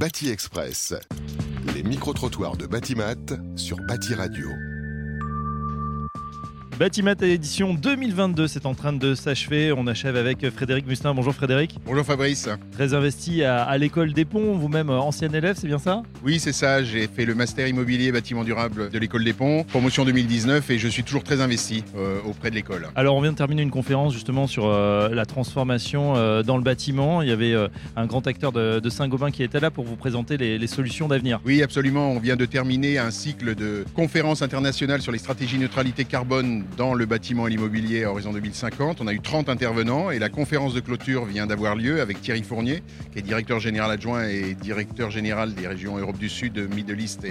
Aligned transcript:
Bâti 0.00 0.30
Express. 0.30 0.94
Les 1.74 1.82
micro-trottoirs 1.82 2.56
de 2.56 2.66
Batimat 2.66 3.36
sur 3.54 3.76
Bâti 3.86 4.14
Radio. 4.14 4.48
Batimat 6.80 7.12
édition 7.20 7.74
2022, 7.74 8.48
c'est 8.48 8.64
en 8.64 8.74
train 8.74 8.94
de 8.94 9.14
s'achever. 9.14 9.70
On 9.70 9.86
achève 9.86 10.16
avec 10.16 10.48
Frédéric 10.48 10.86
Mustin. 10.86 11.12
Bonjour 11.12 11.34
Frédéric. 11.34 11.76
Bonjour 11.84 12.06
Fabrice. 12.06 12.48
Très 12.72 12.94
investi 12.94 13.44
à, 13.44 13.64
à 13.64 13.76
l'école 13.76 14.14
des 14.14 14.24
ponts, 14.24 14.54
vous-même 14.54 14.88
euh, 14.88 14.98
ancien 14.98 15.30
élève, 15.30 15.56
c'est 15.60 15.66
bien 15.66 15.78
ça? 15.78 16.02
Oui, 16.24 16.38
c'est 16.38 16.54
ça. 16.54 16.82
J'ai 16.82 17.06
fait 17.06 17.26
le 17.26 17.34
master 17.34 17.68
immobilier 17.68 18.12
bâtiment 18.12 18.44
durable 18.44 18.88
de 18.88 18.98
l'école 18.98 19.24
des 19.24 19.34
ponts, 19.34 19.62
promotion 19.64 20.06
2019, 20.06 20.70
et 20.70 20.78
je 20.78 20.88
suis 20.88 21.04
toujours 21.04 21.22
très 21.22 21.42
investi 21.42 21.84
euh, 21.98 22.18
auprès 22.24 22.48
de 22.48 22.54
l'école. 22.54 22.88
Alors 22.94 23.14
on 23.14 23.20
vient 23.20 23.32
de 23.32 23.36
terminer 23.36 23.60
une 23.60 23.70
conférence 23.70 24.14
justement 24.14 24.46
sur 24.46 24.64
euh, 24.64 25.10
la 25.10 25.26
transformation 25.26 26.16
euh, 26.16 26.42
dans 26.42 26.56
le 26.56 26.62
bâtiment. 26.62 27.20
Il 27.20 27.28
y 27.28 27.32
avait 27.32 27.54
un 27.94 28.06
grand 28.06 28.26
acteur 28.26 28.52
de, 28.52 28.80
de 28.80 28.88
Saint-Gobain 28.88 29.30
qui 29.30 29.42
était 29.42 29.60
là 29.60 29.70
pour 29.70 29.84
vous 29.84 29.96
présenter 29.96 30.38
les, 30.38 30.56
les 30.56 30.66
solutions 30.66 31.08
d'avenir. 31.08 31.42
Oui, 31.44 31.62
absolument. 31.62 32.10
On 32.10 32.20
vient 32.20 32.36
de 32.36 32.46
terminer 32.46 32.96
un 32.96 33.10
cycle 33.10 33.54
de 33.54 33.84
conférences 33.92 34.40
internationales 34.40 35.02
sur 35.02 35.12
les 35.12 35.18
stratégies 35.18 35.58
neutralité 35.58 36.06
carbone 36.06 36.64
dans 36.76 36.94
le 36.94 37.06
bâtiment 37.06 37.46
et 37.46 37.50
l'immobilier 37.50 38.04
à 38.04 38.10
horizon 38.10 38.32
2050. 38.32 39.00
On 39.00 39.06
a 39.06 39.12
eu 39.12 39.20
30 39.20 39.48
intervenants 39.48 40.10
et 40.10 40.18
la 40.18 40.28
conférence 40.28 40.74
de 40.74 40.80
clôture 40.80 41.24
vient 41.24 41.46
d'avoir 41.46 41.76
lieu 41.76 42.00
avec 42.00 42.20
Thierry 42.20 42.42
Fournier, 42.42 42.82
qui 43.12 43.18
est 43.18 43.22
directeur 43.22 43.60
général 43.60 43.90
adjoint 43.90 44.28
et 44.28 44.54
directeur 44.54 45.10
général 45.10 45.54
des 45.54 45.66
régions 45.66 45.98
Europe 45.98 46.18
du 46.18 46.28
Sud, 46.28 46.58
Middle 46.74 47.00
East 47.00 47.26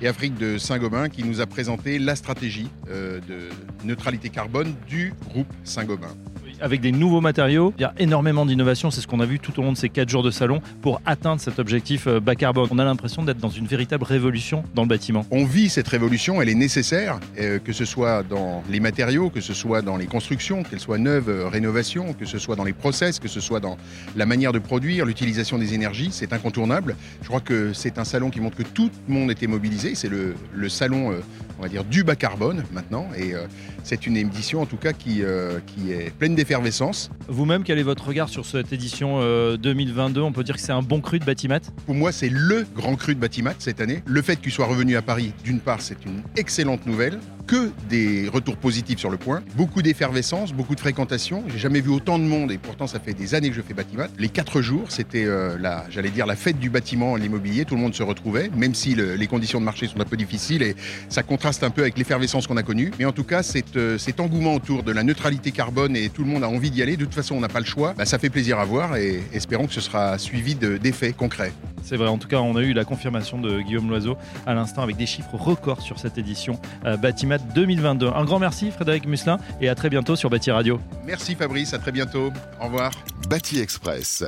et, 0.00 0.06
Afrique 0.06 0.34
de 0.34 0.58
Saint-Gobain, 0.58 1.08
qui 1.08 1.24
nous 1.24 1.40
a 1.40 1.46
présenté 1.46 1.98
la 1.98 2.16
stratégie 2.16 2.70
euh, 2.90 3.20
de 3.20 3.48
neutralité 3.84 4.28
carbone 4.28 4.74
du 4.88 5.14
groupe 5.28 5.52
Saint-Gobain. 5.64 6.14
Avec 6.60 6.80
des 6.80 6.92
nouveaux 6.92 7.20
matériaux, 7.20 7.72
il 7.78 7.82
y 7.82 7.84
a 7.84 7.94
énormément 7.98 8.46
d'innovation, 8.46 8.90
c'est 8.90 9.00
ce 9.00 9.06
qu'on 9.06 9.20
a 9.20 9.26
vu 9.26 9.38
tout 9.38 9.58
au 9.58 9.62
long 9.62 9.72
de 9.72 9.76
ces 9.76 9.88
4 9.88 10.08
jours 10.08 10.22
de 10.22 10.30
salon 10.30 10.60
pour 10.80 11.00
atteindre 11.06 11.40
cet 11.40 11.58
objectif 11.58 12.06
euh, 12.06 12.20
bas 12.20 12.34
carbone. 12.34 12.68
On 12.70 12.78
a 12.78 12.84
l'impression 12.84 13.22
d'être 13.22 13.38
dans 13.38 13.48
une 13.48 13.66
véritable 13.66 14.04
révolution 14.04 14.64
dans 14.74 14.82
le 14.82 14.88
bâtiment. 14.88 15.26
On 15.30 15.44
vit 15.44 15.68
cette 15.68 15.88
révolution, 15.88 16.40
elle 16.40 16.48
est 16.48 16.54
nécessaire, 16.54 17.18
euh, 17.38 17.58
que 17.58 17.72
ce 17.72 17.84
soit 17.84 18.22
dans 18.22 18.62
les 18.70 18.80
matériaux, 18.80 19.30
que 19.30 19.40
ce 19.40 19.54
soit 19.54 19.82
dans 19.82 19.96
les 19.96 20.06
constructions, 20.06 20.62
qu'elles 20.62 20.80
soient 20.80 20.98
neuves, 20.98 21.28
euh, 21.28 21.48
rénovations, 21.48 22.12
que 22.12 22.26
ce 22.26 22.38
soit 22.38 22.56
dans 22.56 22.64
les 22.64 22.72
process, 22.72 23.18
que 23.18 23.28
ce 23.28 23.40
soit 23.40 23.60
dans 23.60 23.76
la 24.16 24.26
manière 24.26 24.52
de 24.52 24.58
produire, 24.58 25.04
l'utilisation 25.04 25.58
des 25.58 25.74
énergies, 25.74 26.10
c'est 26.12 26.32
incontournable. 26.32 26.96
Je 27.22 27.28
crois 27.28 27.40
que 27.40 27.72
c'est 27.72 27.98
un 27.98 28.04
salon 28.04 28.30
qui 28.30 28.40
montre 28.40 28.56
que 28.56 28.62
tout 28.62 28.90
le 29.08 29.14
monde 29.14 29.30
était 29.30 29.46
mobilisé. 29.46 29.94
C'est 29.94 30.08
le, 30.08 30.34
salon, 30.68 31.14
on 31.58 31.62
va 31.62 31.68
dire, 31.68 31.84
du 31.84 32.04
bas 32.04 32.16
carbone 32.16 32.64
maintenant, 32.72 33.08
et 33.18 33.34
c'est 33.82 34.06
une 34.06 34.16
édition 34.16 34.62
en 34.62 34.66
tout 34.66 34.76
cas 34.76 34.92
qui, 34.92 35.22
qui 35.66 35.92
est 35.92 36.10
pleine 36.16 36.34
d'effervescence. 36.42 37.08
Vous-même, 37.28 37.62
quel 37.62 37.78
est 37.78 37.84
votre 37.84 38.04
regard 38.08 38.28
sur 38.28 38.44
cette 38.46 38.72
édition 38.72 39.18
euh, 39.20 39.56
2022 39.56 40.20
On 40.20 40.32
peut 40.32 40.42
dire 40.42 40.56
que 40.56 40.60
c'est 40.60 40.72
un 40.72 40.82
bon 40.82 41.00
cru 41.00 41.20
de 41.20 41.24
Batimat? 41.24 41.60
Pour 41.86 41.94
moi, 41.94 42.10
c'est 42.10 42.28
le 42.28 42.66
grand 42.74 42.96
cru 42.96 43.14
de 43.14 43.20
Batimat 43.20 43.54
cette 43.60 43.80
année. 43.80 44.02
Le 44.06 44.22
fait 44.22 44.36
qu'il 44.40 44.50
soit 44.50 44.66
revenu 44.66 44.96
à 44.96 45.02
Paris, 45.02 45.32
d'une 45.44 45.60
part, 45.60 45.80
c'est 45.80 46.04
une 46.04 46.22
excellente 46.36 46.84
nouvelle. 46.86 47.18
Que 47.44 47.70
des 47.88 48.28
retours 48.32 48.56
positifs 48.56 49.00
sur 49.00 49.10
le 49.10 49.16
point. 49.16 49.42
Beaucoup 49.56 49.82
d'effervescence, 49.82 50.52
beaucoup 50.52 50.76
de 50.76 50.80
fréquentation. 50.80 51.42
J'ai 51.48 51.58
jamais 51.58 51.80
vu 51.80 51.90
autant 51.90 52.18
de 52.20 52.24
monde 52.24 52.52
et 52.52 52.56
pourtant 52.56 52.86
ça 52.86 53.00
fait 53.00 53.14
des 53.14 53.34
années 53.34 53.50
que 53.50 53.56
je 53.56 53.62
fais 53.62 53.74
Batimat. 53.74 54.06
Les 54.16 54.28
quatre 54.28 54.62
jours, 54.62 54.84
c'était 54.90 55.24
euh, 55.24 55.58
la, 55.60 55.84
j'allais 55.90 56.10
dire 56.10 56.24
la 56.26 56.36
fête 56.36 56.60
du 56.60 56.70
bâtiment 56.70 57.16
l'immobilier. 57.16 57.64
Tout 57.64 57.74
le 57.74 57.80
monde 57.80 57.94
se 57.94 58.02
retrouvait, 58.04 58.48
même 58.56 58.74
si 58.76 58.94
le- 58.94 59.16
les 59.16 59.26
conditions 59.26 59.58
de 59.58 59.64
marché 59.64 59.88
sont 59.88 60.00
un 60.00 60.04
peu 60.04 60.16
difficiles 60.16 60.62
et 60.62 60.76
ça 61.08 61.24
contraste 61.24 61.64
un 61.64 61.70
peu 61.70 61.82
avec 61.82 61.98
l'effervescence 61.98 62.46
qu'on 62.46 62.56
a 62.56 62.62
connue. 62.62 62.92
Mais 63.00 63.04
en 63.06 63.12
tout 63.12 63.24
cas, 63.24 63.42
cet, 63.42 63.76
euh, 63.76 63.98
cet 63.98 64.20
engouement 64.20 64.54
autour 64.54 64.84
de 64.84 64.92
la 64.92 65.02
neutralité 65.02 65.50
carbone 65.50 65.96
et 65.96 66.10
tout 66.10 66.22
le 66.22 66.30
monde 66.30 66.31
a 66.40 66.46
envie 66.46 66.70
d'y 66.70 66.80
aller. 66.82 66.96
De 66.96 67.04
toute 67.04 67.14
façon, 67.14 67.34
on 67.34 67.40
n'a 67.40 67.48
pas 67.48 67.58
le 67.58 67.66
choix. 67.66 67.94
Bah, 67.98 68.04
ça 68.06 68.18
fait 68.20 68.30
plaisir 68.30 68.60
à 68.60 68.64
voir 68.64 68.94
et 68.96 69.20
espérons 69.32 69.66
que 69.66 69.74
ce 69.74 69.80
sera 69.80 70.16
suivi 70.18 70.54
de- 70.54 70.76
d'effets 70.78 71.12
concrets. 71.12 71.52
C'est 71.82 71.96
vrai, 71.96 72.06
en 72.08 72.16
tout 72.16 72.28
cas, 72.28 72.36
on 72.38 72.54
a 72.56 72.62
eu 72.62 72.72
la 72.72 72.84
confirmation 72.84 73.40
de 73.40 73.60
Guillaume 73.60 73.88
Loiseau 73.90 74.16
à 74.46 74.54
l'instant 74.54 74.82
avec 74.82 74.96
des 74.96 75.04
chiffres 75.06 75.34
records 75.34 75.82
sur 75.82 75.98
cette 75.98 76.16
édition 76.16 76.58
euh, 76.86 76.96
Batimat 76.96 77.38
2022. 77.38 78.06
Un 78.14 78.24
grand 78.24 78.38
merci 78.38 78.70
Frédéric 78.70 79.04
Musselin 79.06 79.38
et 79.60 79.68
à 79.68 79.74
très 79.74 79.90
bientôt 79.90 80.14
sur 80.14 80.30
Bâti 80.30 80.50
Radio. 80.52 80.80
Merci 81.04 81.34
Fabrice, 81.34 81.74
à 81.74 81.78
très 81.78 81.90
bientôt. 81.92 82.32
Au 82.60 82.64
revoir. 82.66 82.92
Bâti 83.28 83.58
Express. 83.58 84.22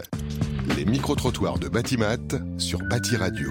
Les 0.77 0.85
micro-trottoirs 0.85 1.59
de 1.61 1.69
Batimat 1.69 2.17
sur 2.59 2.81
Bâti 2.81 3.17
Radio. 3.17 3.51